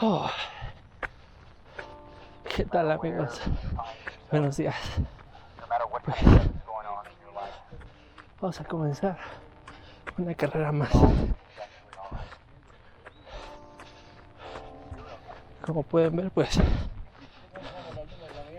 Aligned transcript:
Oh. 0.00 0.30
¿Qué 2.54 2.64
tal 2.64 2.90
amigos? 2.90 3.40
Buenos 4.30 4.56
días. 4.56 4.76
Pues, 6.04 6.16
vamos 8.40 8.60
a 8.60 8.64
comenzar 8.64 9.18
una 10.16 10.34
carrera 10.34 10.72
más. 10.72 10.90
Como 15.64 15.82
pueden 15.82 16.16
ver, 16.16 16.30
pues 16.30 16.60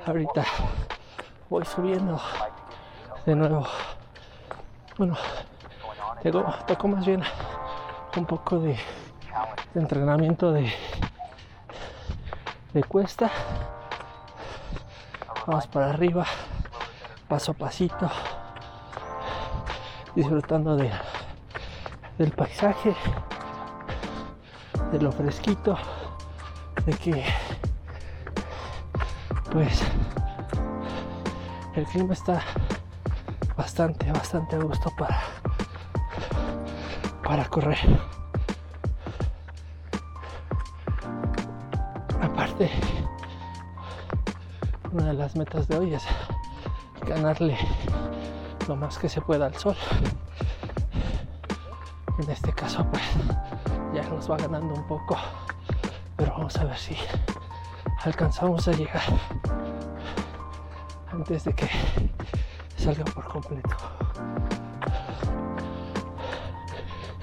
ahorita 0.05 0.45
voy 1.49 1.65
subiendo 1.65 2.21
de 3.25 3.35
nuevo. 3.35 3.65
Bueno, 4.97 5.15
tengo, 6.21 6.43
toco 6.67 6.87
más 6.87 7.05
bien 7.05 7.23
un 8.15 8.25
poco 8.25 8.59
de, 8.59 8.77
entrenamiento 9.75 10.51
de, 10.51 10.71
de 12.73 12.83
cuesta. 12.83 13.29
Vamos 15.45 15.67
para 15.67 15.89
arriba, 15.89 16.25
paso 17.27 17.51
a 17.51 17.55
pasito, 17.55 18.09
disfrutando 20.15 20.75
de, 20.75 20.91
del 22.17 22.31
paisaje, 22.31 22.95
de 24.91 24.99
lo 24.99 25.11
fresquito, 25.11 25.77
de 26.85 26.93
que 26.93 27.25
pues 29.51 29.81
el 31.75 31.85
clima 31.85 32.13
está 32.13 32.41
bastante, 33.57 34.11
bastante 34.11 34.55
a 34.55 34.59
gusto 34.59 34.91
para, 34.97 35.21
para 37.23 37.45
correr. 37.45 38.08
Una 44.91 45.05
de 45.05 45.13
las 45.13 45.33
metas 45.37 45.69
de 45.69 45.77
hoy 45.77 45.93
es 45.93 46.03
ganarle 47.07 47.57
lo 48.67 48.75
más 48.75 48.97
que 48.97 49.07
se 49.07 49.21
pueda 49.21 49.45
al 49.45 49.55
sol. 49.55 49.77
En 52.17 52.29
este 52.29 52.51
caso, 52.51 52.85
pues 52.91 53.03
ya 53.93 54.03
nos 54.09 54.29
va 54.29 54.35
ganando 54.35 54.73
un 54.73 54.85
poco, 54.87 55.15
pero 56.17 56.33
vamos 56.33 56.57
a 56.57 56.65
ver 56.65 56.77
si 56.77 56.97
alcanzamos 58.03 58.67
a 58.67 58.73
llegar 58.73 59.03
antes 61.13 61.45
de 61.45 61.53
que 61.53 61.69
salga 62.75 63.05
por 63.05 63.25
completo. 63.25 63.77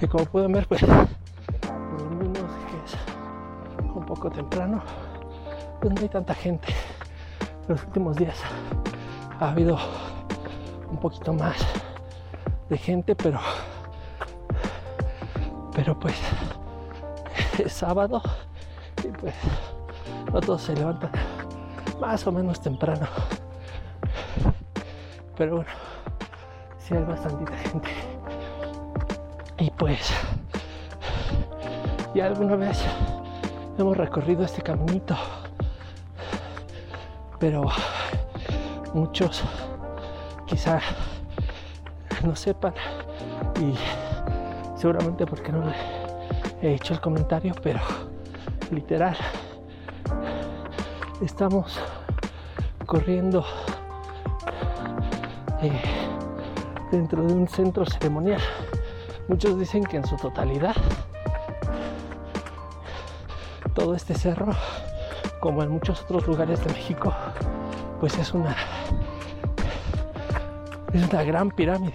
Y 0.01 0.07
como 0.07 0.25
pueden 0.25 0.51
ver, 0.51 0.67
pues 0.67 0.81
por 0.81 2.01
lo 2.01 2.09
menos 2.09 2.39
que 2.39 2.85
es 2.85 2.97
un 3.93 4.03
poco 4.03 4.31
temprano, 4.31 4.81
pues 5.87 5.95
no 5.95 6.01
hay 6.01 6.09
tanta 6.09 6.33
gente. 6.33 6.67
Los 7.69 7.81
últimos 7.85 8.17
días 8.17 8.35
ha 9.39 9.51
habido 9.51 9.77
un 10.91 10.97
poquito 10.97 11.31
más 11.31 11.55
de 12.67 12.77
gente, 12.77 13.15
pero 13.15 13.39
pero 15.73 15.97
pues 15.97 16.15
es 17.59 17.71
sábado 17.71 18.21
y 19.01 19.07
pues 19.07 19.33
no 20.33 20.41
todos 20.41 20.63
se 20.63 20.75
levantan 20.75 21.11
más 22.01 22.27
o 22.27 22.33
menos 22.33 22.59
temprano. 22.59 23.07
Pero 25.37 25.55
bueno, 25.57 25.71
sí 26.79 26.95
hay 26.95 27.03
bastante 27.03 27.55
gente. 27.59 27.89
Y 29.59 29.71
pues, 29.71 30.11
ya 32.13 32.25
alguna 32.25 32.57
vez 32.57 32.83
hemos 33.77 33.95
recorrido 33.95 34.43
este 34.43 34.61
caminito. 34.61 35.15
Pero 37.39 37.69
muchos 38.93 39.43
quizá 40.45 40.79
no 42.23 42.35
sepan 42.35 42.73
y 43.61 43.73
seguramente 44.77 45.25
porque 45.25 45.51
no 45.51 45.71
he 46.61 46.73
hecho 46.73 46.93
el 46.93 47.01
comentario, 47.01 47.53
pero 47.61 47.79
literal 48.71 49.15
estamos 51.21 51.79
corriendo 52.85 53.45
eh, 55.61 55.81
dentro 56.91 57.23
de 57.23 57.33
un 57.33 57.47
centro 57.47 57.85
ceremonial. 57.85 58.41
Muchos 59.27 59.59
dicen 59.59 59.83
que 59.83 59.97
en 59.97 60.05
su 60.05 60.15
totalidad 60.15 60.75
todo 63.73 63.93
este 63.93 64.15
cerro, 64.15 64.53
como 65.39 65.63
en 65.63 65.69
muchos 65.69 66.01
otros 66.01 66.27
lugares 66.27 66.63
de 66.63 66.73
México, 66.73 67.13
pues 67.99 68.17
es 68.17 68.33
una 68.33 68.55
es 70.93 71.03
una 71.03 71.23
gran 71.23 71.51
pirámide. 71.51 71.93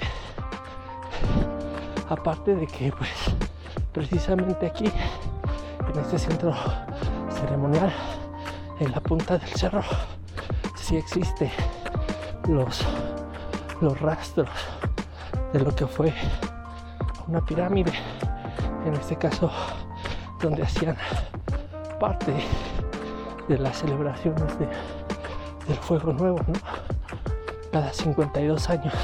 Aparte 2.09 2.55
de 2.55 2.67
que 2.67 2.93
pues 2.93 3.11
precisamente 3.93 4.67
aquí 4.67 4.87
en 4.87 6.01
este 6.01 6.19
centro 6.19 6.55
ceremonial 7.31 7.93
en 8.81 8.93
la 8.93 9.01
punta 9.01 9.39
del 9.39 9.49
cerro 9.49 9.83
sí 10.77 10.97
existe 10.97 11.51
los 12.49 12.85
los 13.81 14.01
rastros 14.01 14.49
de 15.53 15.61
lo 15.61 15.75
que 15.75 15.87
fue 15.87 16.15
una 17.27 17.45
pirámide, 17.45 17.93
en 18.87 18.95
este 18.95 19.17
caso 19.17 19.51
donde 20.41 20.63
hacían 20.63 20.97
parte 21.99 22.35
de 23.53 23.59
las 23.59 23.77
celebraciones 23.77 24.59
de, 24.59 24.67
del 25.69 25.77
fuego 25.77 26.15
nuevo, 26.15 26.39
¿no? 26.39 26.55
cada 27.71 27.93
52 27.93 28.71
años, 28.71 28.95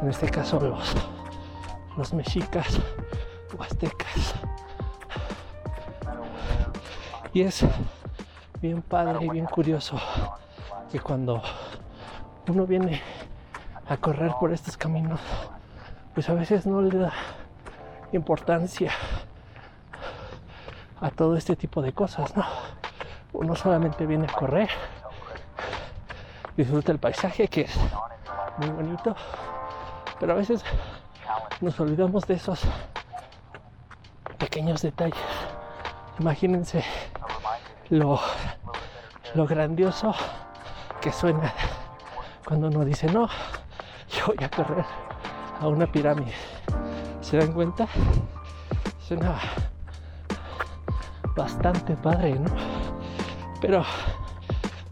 en 0.00 0.08
este 0.08 0.30
caso 0.30 0.58
los, 0.60 0.94
los 1.94 2.14
mexicas 2.14 2.80
o 3.56 3.62
aztecas. 3.62 4.34
Y 7.34 7.42
es 7.42 7.66
bien 8.62 8.80
padre 8.80 9.26
y 9.26 9.28
bien 9.28 9.44
curioso 9.44 10.00
que 10.90 10.98
cuando 10.98 11.42
uno 12.48 12.66
viene 12.66 13.02
a 13.86 13.98
correr 13.98 14.32
por 14.40 14.54
estos 14.54 14.78
caminos, 14.78 15.20
pues 16.14 16.30
a 16.30 16.34
veces 16.34 16.64
no 16.66 16.80
le 16.80 16.96
da 16.96 17.12
importancia 18.12 18.90
a 20.98 21.10
todo 21.10 21.36
este 21.36 21.56
tipo 21.56 21.82
de 21.82 21.92
cosas, 21.92 22.34
¿no? 22.34 22.79
Uno 23.32 23.54
solamente 23.54 24.06
viene 24.06 24.26
a 24.26 24.32
correr, 24.32 24.68
disfruta 26.56 26.92
el 26.92 26.98
paisaje 26.98 27.48
que 27.48 27.62
es 27.62 27.76
muy 28.58 28.68
bonito, 28.70 29.14
pero 30.18 30.32
a 30.32 30.36
veces 30.36 30.64
nos 31.60 31.78
olvidamos 31.78 32.26
de 32.26 32.34
esos 32.34 32.60
pequeños 34.38 34.82
detalles. 34.82 35.18
Imagínense 36.18 36.84
lo, 37.88 38.20
lo 39.34 39.46
grandioso 39.46 40.14
que 41.00 41.12
suena 41.12 41.52
cuando 42.44 42.66
uno 42.68 42.84
dice, 42.84 43.06
no, 43.06 43.28
yo 44.10 44.26
voy 44.26 44.44
a 44.44 44.50
correr 44.50 44.84
a 45.60 45.68
una 45.68 45.86
pirámide. 45.86 46.32
¿Se 47.20 47.36
dan 47.36 47.52
cuenta? 47.52 47.86
Suena 49.06 49.38
bastante 51.36 51.94
padre, 51.96 52.34
¿no? 52.34 52.79
Pero 53.60 53.84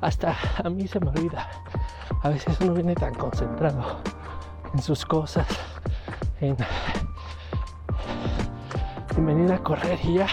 hasta 0.00 0.36
a 0.62 0.68
mí 0.68 0.86
se 0.86 1.00
me 1.00 1.08
olvida. 1.08 1.48
A 2.22 2.28
veces 2.30 2.56
uno 2.60 2.74
viene 2.74 2.94
tan 2.94 3.14
concentrado 3.14 4.00
en 4.72 4.82
sus 4.82 5.04
cosas, 5.04 5.46
en, 6.40 6.56
en 9.16 9.26
venir 9.26 9.53
a 9.53 9.59
correr 9.59 9.98
y 10.04 10.15
ya, 10.15 10.26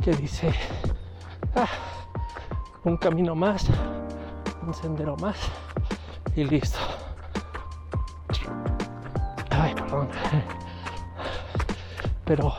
que 0.00 0.12
dice, 0.12 0.52
ah, 1.56 1.68
un 2.84 2.96
camino 2.96 3.34
más, 3.34 3.66
un 4.66 4.72
sendero 4.74 5.16
más 5.16 5.36
y 6.34 6.44
listo. 6.44 6.78
Ay, 9.50 9.74
perdón. 9.74 10.08
Pero 12.24 12.54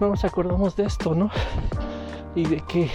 no 0.00 0.08
nos 0.08 0.24
acordamos 0.24 0.74
de 0.76 0.84
esto, 0.84 1.14
¿no? 1.14 1.30
Y 2.34 2.44
de 2.46 2.60
que 2.62 2.90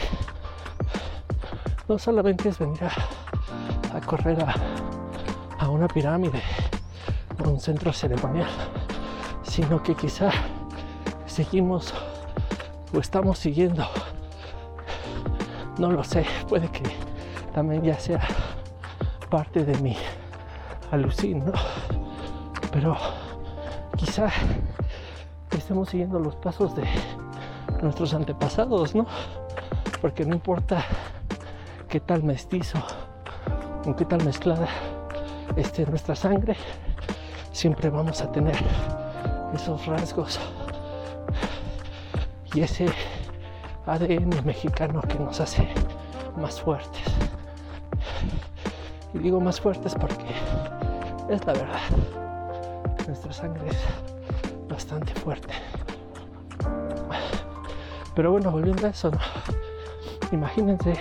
no 1.90 1.98
solamente 1.98 2.50
es 2.50 2.60
venir 2.60 2.84
a, 2.84 3.98
a 3.98 4.02
correr 4.02 4.40
a, 4.44 4.54
a 5.58 5.70
una 5.70 5.88
pirámide 5.88 6.40
o 7.44 7.50
un 7.50 7.60
centro 7.60 7.92
ceremonial, 7.92 8.48
sino 9.42 9.82
que 9.82 9.96
quizá 9.96 10.30
seguimos 11.26 11.92
o 12.94 13.00
estamos 13.00 13.40
siguiendo. 13.40 13.88
No 15.80 15.92
lo 15.92 16.04
sé, 16.04 16.28
puede 16.48 16.70
que 16.70 16.84
también 17.56 17.84
ya 17.84 17.98
sea 17.98 18.22
parte 19.32 19.66
de 19.66 19.76
mi 19.80 19.98
alucin. 20.92 21.44
Pero 22.72 22.96
quizá 23.98 24.30
estemos 25.58 25.90
siguiendo 25.90 26.20
los 26.20 26.36
pasos 26.36 26.76
de 26.76 26.84
nuestros 27.82 28.14
antepasados, 28.14 28.94
¿no? 28.94 29.08
Porque 30.02 30.24
no 30.24 30.36
importa 30.36 30.86
qué 31.90 32.00
tal 32.00 32.22
mestizo 32.22 32.78
o 33.88 33.96
qué 33.96 34.06
tal 34.06 34.24
mezclada 34.24 34.68
esté 35.56 35.88
nuestra 35.88 36.16
sangre, 36.16 36.56
siempre 37.52 37.90
vamos 37.90 38.22
a 38.22 38.32
tener 38.32 38.56
esos 39.56 39.88
rasgos 39.88 40.40
y 42.54 42.62
ese 42.62 42.86
ADN 43.88 44.46
mexicano 44.46 45.02
que 45.02 45.18
nos 45.18 45.40
hace 45.42 45.68
más 46.38 46.62
fuertes. 46.62 47.04
Y 49.16 49.18
digo 49.18 49.42
más 49.42 49.60
fuertes 49.60 49.96
porque 49.96 50.26
es 51.28 51.44
la 51.44 51.54
verdad. 51.54 51.80
Nuestra 53.08 53.34
sangre 53.34 53.68
es 53.68 54.70
bastante 54.70 55.12
fuerte. 55.16 55.56
Pero 58.14 58.32
bueno, 58.32 58.52
volviendo 58.52 58.86
a 58.86 58.92
eso, 58.92 59.10
imagínense 60.32 60.94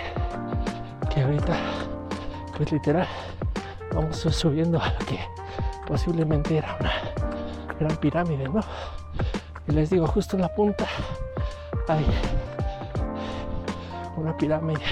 que 1.19 1.25
ahorita, 1.25 1.57
pues 2.55 2.71
literal, 2.71 3.07
vamos 3.93 4.15
subiendo 4.15 4.81
a 4.81 4.89
lo 4.89 4.99
que 4.99 5.19
posiblemente 5.85 6.57
era 6.57 6.77
una 6.79 6.93
gran 7.77 7.97
pirámide, 7.97 8.47
¿no? 8.47 8.61
Y 9.67 9.73
les 9.73 9.89
digo, 9.89 10.07
justo 10.07 10.37
en 10.37 10.43
la 10.43 10.55
punta 10.55 10.85
hay 11.89 12.05
una 14.15 14.37
pirámide 14.37 14.85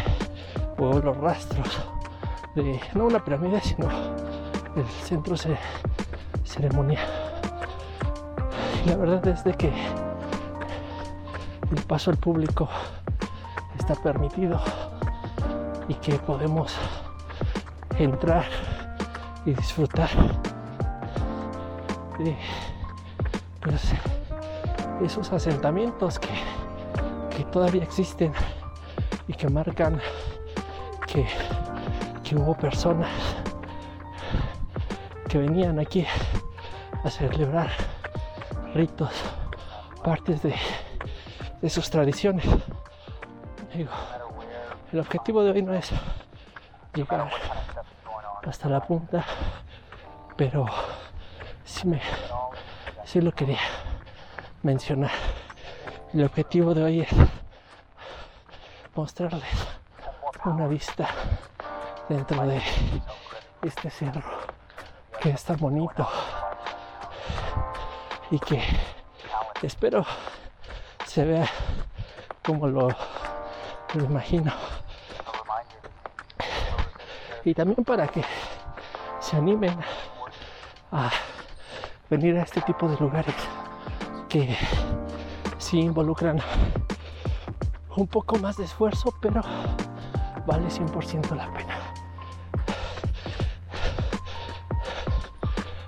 o 0.78 1.00
los 1.00 1.16
rastros 1.16 1.80
de, 2.56 2.78
no 2.94 3.06
una 3.06 3.24
pirámide, 3.24 3.62
sino 3.62 3.88
el 4.76 4.86
centro 5.06 5.38
ceremonial. 6.44 7.08
Y 8.86 8.90
la 8.90 8.98
verdad 8.98 9.26
es 9.28 9.46
de 9.46 9.54
que 9.54 9.72
el 11.72 11.82
paso 11.84 12.12
al 12.12 12.18
público 12.18 12.68
está 13.80 13.96
permitido 13.96 14.60
y 15.88 15.94
que 15.96 16.14
podemos 16.20 16.76
entrar 17.98 18.46
y 19.46 19.54
disfrutar 19.54 20.10
de 22.20 22.36
pues, 23.62 23.94
esos 25.04 25.32
asentamientos 25.32 26.20
que, 26.20 26.30
que, 27.36 27.44
todavía 27.46 27.84
existen 27.84 28.34
y 29.28 29.34
que 29.34 29.50
marcan 29.50 30.00
que, 31.06 31.26
que 32.24 32.36
hubo 32.36 32.56
personas 32.56 33.10
que 35.30 35.38
venían 35.38 35.80
aquí 35.80 36.06
a 37.04 37.10
celebrar 37.10 37.70
ritos, 38.74 39.12
partes 40.04 40.42
de 40.42 40.54
de 41.62 41.70
sus 41.70 41.90
tradiciones. 41.90 42.46
El 44.92 45.00
objetivo 45.00 45.44
de 45.44 45.52
hoy 45.52 45.62
no 45.62 45.74
es 45.74 45.92
llegar 46.94 47.30
hasta 48.46 48.70
la 48.70 48.80
punta, 48.80 49.26
pero 50.36 50.66
sí, 51.66 51.88
me, 51.88 52.02
sí 53.04 53.20
lo 53.20 53.32
quería 53.34 53.60
mencionar. 54.64 55.12
El 56.14 56.24
objetivo 56.24 56.74
de 56.74 56.84
hoy 56.84 57.02
es 57.02 57.10
mostrarles 58.96 59.68
una 60.46 60.68
vista 60.68 61.08
dentro 62.08 62.48
de 62.48 62.62
este 63.64 63.90
cerro 63.90 64.24
que 65.20 65.32
está 65.32 65.56
bonito 65.56 66.08
y 68.32 68.40
que 68.40 68.64
espero 69.62 70.06
se 71.06 71.26
vea 71.26 71.50
como 72.46 72.68
lo, 72.68 72.90
lo 73.94 74.04
imagino. 74.04 74.54
Y 77.48 77.54
también 77.54 77.82
para 77.86 78.06
que 78.10 78.22
se 79.22 79.38
animen 79.38 79.80
a 80.92 81.10
venir 82.10 82.36
a 82.38 82.44
este 82.44 82.60
tipo 82.60 82.90
de 82.90 82.98
lugares 82.98 83.34
que 84.28 84.54
sí 85.58 85.80
involucran 85.80 86.42
un 87.96 88.06
poco 88.06 88.38
más 88.40 88.58
de 88.58 88.66
esfuerzo, 88.66 89.14
pero 89.22 89.42
vale 90.46 90.68
100% 90.68 91.38
la 91.38 91.50
pena. 91.54 91.78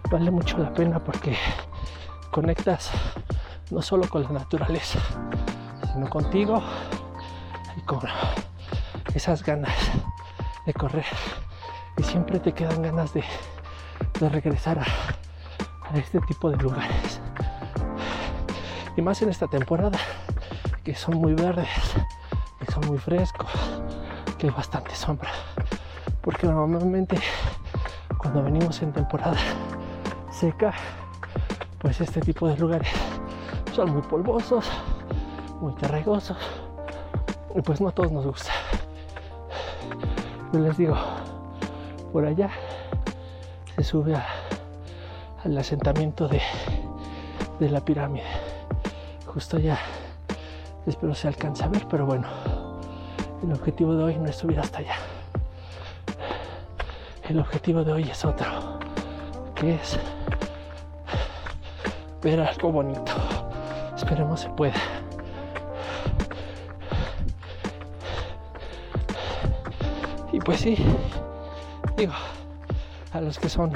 Vale 0.10 0.32
mucho 0.32 0.60
la 0.60 0.74
pena 0.74 1.04
porque 1.04 1.36
conectas 2.32 2.90
no 3.70 3.82
solo 3.82 4.08
con 4.08 4.24
la 4.24 4.30
naturaleza, 4.30 5.00
sino 5.92 6.10
contigo 6.10 6.64
y 7.76 7.82
con 7.82 8.00
esas 9.14 9.44
ganas 9.44 9.76
de 10.66 10.74
correr. 10.74 11.06
Y 12.00 12.04
siempre 12.04 12.40
te 12.40 12.54
quedan 12.54 12.82
ganas 12.82 13.14
de, 13.14 13.26
regresar 14.22 14.80
a, 14.80 15.98
este 15.98 16.22
tipo 16.22 16.50
de 16.50 16.56
lugares. 16.56 17.20
Y 18.96 19.02
más 19.02 19.22
en 19.22 19.28
esta 19.28 19.48
temporada, 19.48 20.00
que 20.86 20.96
son 20.96 21.16
muy 21.16 21.34
verdes, 21.34 21.68
que 22.58 22.72
son 22.72 22.88
muy 22.88 22.98
frescos, 23.00 23.50
que 24.38 24.48
hay 24.48 24.54
bastante 24.54 24.96
sombra. 24.96 25.30
Porque 26.22 26.48
normalmente 26.48 27.18
cuando 28.18 28.44
venimos 28.44 28.82
en 28.82 28.94
temporada 28.94 29.38
seca, 30.32 30.72
pues 31.80 32.00
este 32.00 32.22
tipo 32.22 32.48
de 32.48 32.56
lugares 32.58 32.94
son 33.76 33.92
muy 33.92 34.04
polvosos, 34.04 34.70
muy 35.60 35.74
terregosos 35.74 36.38
y 37.54 37.62
pues 37.62 37.82
no 37.82 37.90
a 37.90 37.92
todos 37.92 38.10
nos 38.10 38.26
gusta. 38.26 38.54
Yo 40.54 40.60
les 40.60 40.78
digo, 40.78 40.96
por 42.12 42.26
allá 42.26 42.50
se 43.76 43.84
sube 43.84 44.16
al 45.44 45.58
asentamiento 45.58 46.28
de, 46.28 46.42
de 47.60 47.70
la 47.70 47.82
pirámide. 47.82 48.26
Justo 49.26 49.58
allá 49.58 49.80
espero 50.86 51.14
se 51.14 51.28
alcance 51.28 51.64
a 51.64 51.68
ver, 51.68 51.86
pero 51.88 52.06
bueno, 52.06 52.28
el 53.44 53.52
objetivo 53.54 53.96
de 53.96 54.04
hoy 54.04 54.16
no 54.16 54.26
es 54.26 54.36
subir 54.36 54.60
hasta 54.60 54.80
allá. 54.80 54.96
El 57.28 57.40
objetivo 57.40 57.84
de 57.84 57.94
hoy 57.94 58.04
es 58.10 58.26
otro, 58.26 58.80
que 59.56 59.76
es 59.76 60.00
ver 62.24 62.42
algo 62.42 62.72
bonito. 62.72 63.14
Esperemos 63.96 64.42
se 64.42 64.50
pueda. 64.50 64.74
Y 70.32 70.40
pues 70.40 70.60
sí, 70.60 70.78
digo, 72.00 72.14
a 73.12 73.20
los 73.20 73.38
que 73.38 73.50
son 73.50 73.74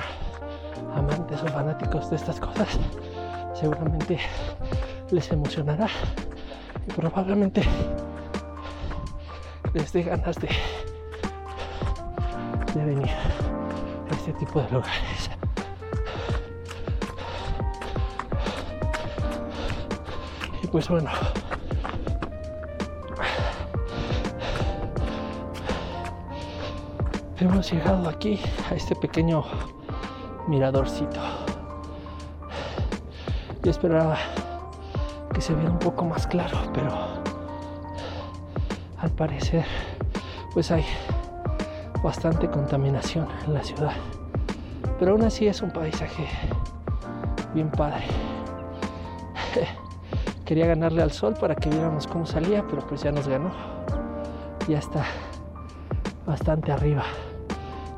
amantes 0.96 1.44
o 1.44 1.48
fanáticos 1.48 2.10
de 2.10 2.16
estas 2.16 2.40
cosas, 2.40 2.80
seguramente 3.54 4.18
les 5.12 5.30
emocionará 5.30 5.90
y 6.88 6.92
probablemente 6.94 7.64
les 9.74 9.92
dé 9.92 10.04
ganas 10.04 10.38
de, 10.38 10.48
de 12.74 12.86
venir 12.86 13.10
a 13.10 14.14
este 14.16 14.32
tipo 14.34 14.62
de 14.62 14.70
lugares. 14.72 15.30
pues 20.72 20.90
bueno. 20.90 21.12
Hemos 27.44 27.70
llegado 27.70 28.08
aquí 28.08 28.40
a 28.72 28.74
este 28.74 28.96
pequeño 28.96 29.44
miradorcito. 30.48 31.20
Yo 33.62 33.70
esperaba 33.70 34.18
que 35.34 35.42
se 35.42 35.54
viera 35.54 35.70
un 35.70 35.78
poco 35.78 36.06
más 36.06 36.26
claro, 36.26 36.58
pero 36.74 36.90
al 38.98 39.12
parecer 39.12 39.66
pues 40.54 40.72
hay 40.72 40.86
bastante 42.02 42.50
contaminación 42.50 43.28
en 43.46 43.56
la 43.56 43.62
ciudad. 43.62 43.92
Pero 44.98 45.12
aún 45.12 45.24
así 45.24 45.46
es 45.46 45.62
un 45.62 45.72
paisaje 45.72 46.26
bien 47.54 47.70
padre. 47.70 48.06
Quería 50.46 50.68
ganarle 50.68 51.02
al 51.02 51.12
sol 51.12 51.34
para 51.38 51.56
que 51.56 51.68
viéramos 51.68 52.08
cómo 52.08 52.26
salía, 52.26 52.66
pero 52.70 52.88
pues 52.88 53.04
ya 53.04 53.12
nos 53.12 53.28
ganó. 53.28 53.52
Ya 54.70 54.80
está 54.80 55.04
bastante 56.26 56.72
arriba. 56.72 57.04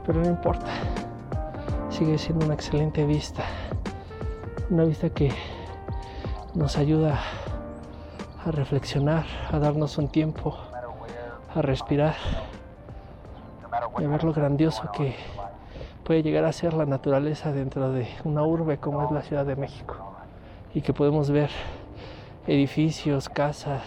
Pero 0.05 0.19
no 0.19 0.27
importa. 0.27 0.67
Sigue 1.89 2.17
siendo 2.17 2.45
una 2.45 2.55
excelente 2.55 3.05
vista. 3.05 3.43
Una 4.69 4.83
vista 4.83 5.09
que 5.09 5.31
nos 6.53 6.77
ayuda 6.77 7.19
a 8.45 8.51
reflexionar, 8.51 9.25
a 9.51 9.59
darnos 9.59 9.97
un 9.97 10.07
tiempo, 10.09 10.57
a 11.53 11.61
respirar 11.61 12.15
y 13.99 14.03
a 14.03 14.07
ver 14.07 14.23
lo 14.23 14.33
grandioso 14.33 14.91
que 14.91 15.15
puede 16.03 16.21
llegar 16.21 16.45
a 16.45 16.51
ser 16.51 16.73
la 16.73 16.85
naturaleza 16.85 17.51
dentro 17.51 17.91
de 17.91 18.07
una 18.23 18.43
urbe 18.43 18.77
como 18.77 19.03
es 19.03 19.11
la 19.11 19.21
Ciudad 19.21 19.45
de 19.45 19.55
México 19.55 19.95
y 20.73 20.81
que 20.81 20.93
podemos 20.93 21.31
ver 21.31 21.49
edificios, 22.45 23.29
casas 23.29 23.81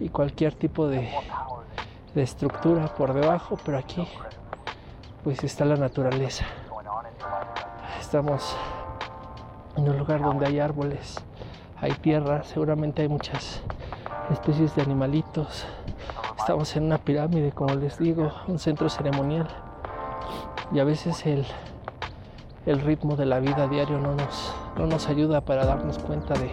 y 0.00 0.08
cualquier 0.08 0.54
tipo 0.54 0.88
de, 0.88 1.10
de 2.14 2.22
estructura 2.22 2.86
por 2.94 3.14
debajo, 3.14 3.58
pero 3.64 3.78
aquí 3.78 4.06
pues 5.24 5.42
está 5.44 5.64
la 5.64 5.76
naturaleza. 5.76 6.44
Estamos 8.00 8.56
en 9.76 9.88
un 9.88 9.98
lugar 9.98 10.20
donde 10.20 10.46
hay 10.46 10.60
árboles, 10.60 11.16
hay 11.80 11.92
tierra, 11.92 12.42
seguramente 12.42 13.02
hay 13.02 13.08
muchas 13.08 13.62
especies 14.30 14.74
de 14.74 14.82
animalitos. 14.82 15.66
Estamos 16.38 16.76
en 16.76 16.84
una 16.84 16.98
pirámide, 16.98 17.52
como 17.52 17.74
les 17.74 17.98
digo, 17.98 18.32
un 18.48 18.58
centro 18.58 18.88
ceremonial. 18.88 19.48
Y 20.72 20.80
a 20.80 20.84
veces 20.84 21.24
el, 21.24 21.46
el 22.66 22.80
ritmo 22.80 23.16
de 23.16 23.26
la 23.26 23.38
vida 23.38 23.68
diario 23.68 23.98
no 23.98 24.14
nos, 24.14 24.54
no 24.76 24.86
nos 24.86 25.08
ayuda 25.08 25.40
para 25.40 25.64
darnos 25.64 25.98
cuenta 25.98 26.34
de, 26.34 26.50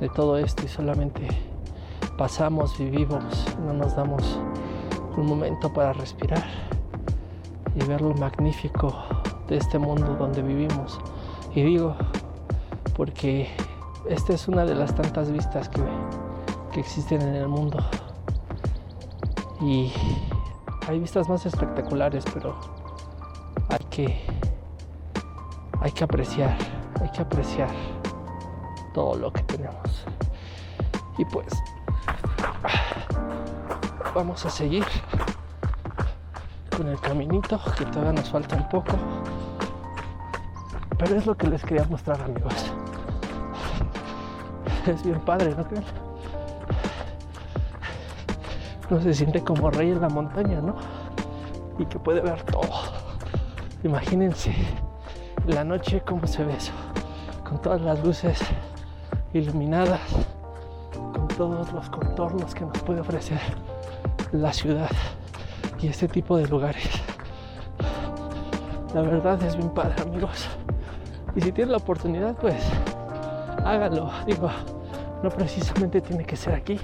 de 0.00 0.08
todo 0.08 0.38
esto 0.38 0.64
y 0.64 0.68
solamente 0.68 1.28
pasamos, 2.16 2.78
vivimos, 2.78 3.24
no 3.64 3.72
nos 3.74 3.94
damos 3.94 4.40
un 5.16 5.26
momento 5.26 5.72
para 5.72 5.92
respirar 5.92 6.44
y 7.74 7.84
ver 7.84 8.00
lo 8.00 8.14
magnífico 8.14 8.94
de 9.48 9.56
este 9.56 9.78
mundo 9.78 10.14
donde 10.16 10.42
vivimos. 10.42 11.00
Y 11.54 11.62
digo, 11.62 11.96
porque 12.96 13.48
esta 14.08 14.32
es 14.32 14.48
una 14.48 14.64
de 14.64 14.74
las 14.74 14.94
tantas 14.94 15.30
vistas 15.30 15.68
que, 15.68 15.82
que 16.72 16.80
existen 16.80 17.22
en 17.22 17.34
el 17.34 17.48
mundo. 17.48 17.78
Y 19.60 19.92
hay 20.88 20.98
vistas 20.98 21.28
más 21.28 21.44
espectaculares, 21.46 22.24
pero 22.32 22.56
hay 23.68 23.84
que, 23.90 24.20
hay 25.80 25.92
que 25.92 26.04
apreciar, 26.04 26.56
hay 27.00 27.10
que 27.10 27.22
apreciar 27.22 27.70
todo 28.94 29.16
lo 29.16 29.32
que 29.32 29.42
tenemos. 29.42 30.06
Y 31.18 31.24
pues 31.26 31.46
vamos 34.14 34.44
a 34.44 34.50
seguir 34.50 34.84
con 36.76 36.88
el 36.88 36.98
caminito 37.00 37.60
que 37.76 37.84
todavía 37.86 38.12
nos 38.12 38.30
falta 38.30 38.56
un 38.56 38.68
poco. 38.68 38.92
Pero 40.98 41.16
es 41.16 41.26
lo 41.26 41.36
que 41.36 41.46
les 41.46 41.62
quería 41.62 41.84
mostrar 41.84 42.20
amigos. 42.22 42.54
Es 44.86 45.04
bien 45.04 45.20
padre, 45.20 45.54
¿no 45.54 45.64
creen? 45.64 45.84
No 48.88 49.00
se 49.00 49.14
siente 49.14 49.42
como 49.42 49.70
rey 49.70 49.90
en 49.90 50.00
la 50.00 50.08
montaña, 50.08 50.60
¿no? 50.60 50.74
Y 51.78 51.86
que 51.86 51.98
puede 51.98 52.20
ver 52.20 52.42
todo. 52.42 52.68
Imagínense 53.84 54.54
la 55.46 55.64
noche 55.64 56.02
cómo 56.04 56.26
se 56.26 56.44
ve 56.44 56.54
eso. 56.56 56.72
Con 57.48 57.60
todas 57.62 57.80
las 57.80 58.04
luces 58.04 58.40
iluminadas, 59.32 60.00
con 60.92 61.28
todos 61.28 61.72
los 61.72 61.88
contornos 61.88 62.54
que 62.54 62.64
nos 62.64 62.78
puede 62.78 63.00
ofrecer 63.00 63.40
la 64.32 64.52
ciudad 64.52 64.90
y 65.80 65.88
este 65.88 66.08
tipo 66.08 66.36
de 66.36 66.46
lugares. 66.46 66.88
La 68.94 69.02
verdad 69.02 69.42
es 69.42 69.56
bien 69.56 69.70
padre, 69.70 70.02
amigos. 70.02 70.48
Y 71.34 71.40
si 71.40 71.52
tienen 71.52 71.72
la 71.72 71.78
oportunidad, 71.78 72.36
pues 72.36 72.56
háganlo. 73.64 74.10
Digo, 74.26 74.50
no 75.22 75.30
precisamente 75.30 76.00
tiene 76.00 76.24
que 76.24 76.36
ser 76.36 76.54
aquí, 76.54 76.78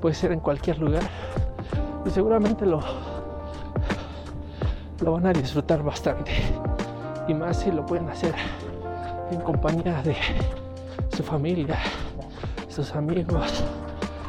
puede 0.00 0.14
ser 0.14 0.32
en 0.32 0.40
cualquier 0.40 0.78
lugar. 0.78 1.02
Y 2.04 2.10
seguramente 2.10 2.64
lo, 2.64 2.80
lo 5.00 5.12
van 5.12 5.26
a 5.26 5.32
disfrutar 5.32 5.82
bastante. 5.82 6.32
Y 7.26 7.34
más 7.34 7.60
si 7.60 7.72
lo 7.72 7.84
pueden 7.84 8.08
hacer 8.08 8.34
en 9.30 9.40
compañía 9.40 10.00
de 10.02 10.16
su 11.16 11.22
familia, 11.24 11.78
sus 12.68 12.94
amigos, 12.94 13.64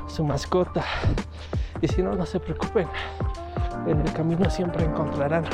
su 0.07 0.23
mascota. 0.23 0.83
Y 1.81 1.87
si 1.87 2.01
no, 2.01 2.13
no 2.13 2.25
se 2.25 2.39
preocupen. 2.39 2.87
En 3.85 4.01
el 4.01 4.13
camino 4.13 4.49
siempre 4.49 4.83
encontrarán 4.85 5.45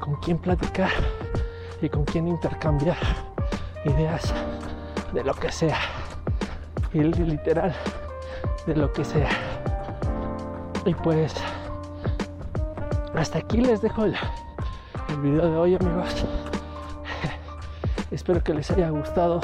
con 0.00 0.16
quién 0.16 0.38
platicar 0.38 0.90
y 1.80 1.88
con 1.88 2.04
quién 2.04 2.26
intercambiar 2.28 2.96
ideas 3.84 4.32
de 5.12 5.22
lo 5.22 5.34
que 5.34 5.52
sea. 5.52 5.78
Y 6.92 7.02
literal, 7.02 7.74
de 8.66 8.76
lo 8.76 8.92
que 8.92 9.04
sea. 9.04 9.28
Y 10.86 10.94
pues, 10.94 11.34
hasta 13.14 13.38
aquí 13.38 13.58
les 13.58 13.82
dejo 13.82 14.04
el, 14.04 14.16
video 15.22 15.50
de 15.50 15.56
hoy, 15.56 15.74
amigos. 15.76 16.24
Espero 18.10 18.42
que 18.42 18.54
les 18.54 18.70
haya 18.70 18.90
gustado. 18.90 19.40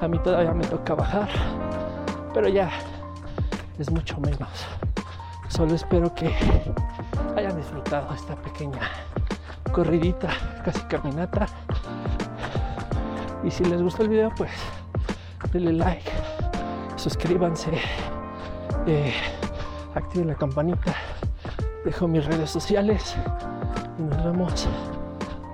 A 0.00 0.08
mí 0.08 0.18
todavía 0.18 0.52
me 0.52 0.64
toca 0.64 0.94
bajar, 0.94 1.28
pero 2.34 2.48
ya 2.48 2.70
es 3.78 3.90
mucho 3.90 4.18
menos. 4.20 4.79
Solo 5.60 5.74
espero 5.74 6.14
que 6.14 6.34
hayan 7.36 7.54
disfrutado 7.54 8.14
esta 8.14 8.34
pequeña 8.34 8.80
corridita, 9.70 10.30
casi 10.64 10.80
caminata. 10.84 11.48
Y 13.44 13.50
si 13.50 13.66
les 13.66 13.82
gustó 13.82 14.04
el 14.04 14.08
video, 14.08 14.32
pues 14.38 14.50
denle 15.52 15.74
like, 15.74 16.10
suscríbanse, 16.96 17.72
eh, 18.86 19.12
activen 19.94 20.28
la 20.28 20.34
campanita, 20.34 20.94
dejo 21.84 22.08
mis 22.08 22.24
redes 22.24 22.48
sociales 22.48 23.14
y 23.98 24.02
nos 24.02 24.24
vemos 24.24 24.66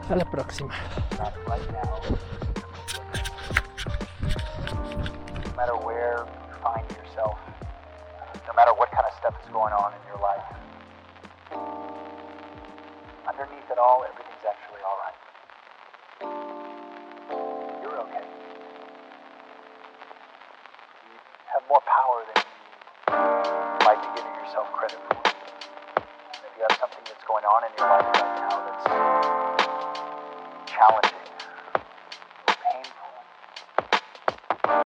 a 0.09 0.15
la 0.15 0.31
próxima. 0.31 0.75
Underneath 13.29 13.69
it 13.71 13.79
all, 13.79 14.05
everything's 14.09 14.47
actually 14.49 14.81
all 14.81 14.99
right. 15.05 15.19
You're 17.83 17.99
okay. 18.01 18.25
You 21.05 21.13
have 21.53 21.63
more 21.69 21.83
power 21.85 22.25
than 22.25 22.43
you 23.13 23.87
like 23.87 24.01
to 24.01 24.09
give 24.17 24.25
yourself 24.41 24.73
credit 24.73 24.99
for. 25.13 25.21
If 26.33 26.53
you 26.57 26.65
have 26.65 26.79
something 26.81 27.05
that's 27.05 27.25
going 27.29 27.45
on 27.45 27.65
in 27.69 27.73
your 27.77 27.89
life 27.91 28.09
right 28.17 28.35
now 28.41 28.57
that's 28.65 28.87
challenging, 30.73 31.16